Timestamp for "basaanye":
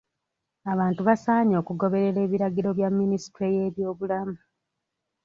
1.07-1.55